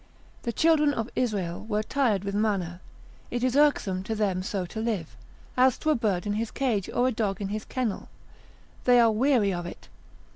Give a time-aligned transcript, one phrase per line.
[0.41, 2.81] The children of Israel were tired with manna,
[3.29, 5.15] it is irksome to them so to live,
[5.55, 8.09] as to a bird in his cage, or a dog in his kennel,
[8.85, 9.89] they are weary of it.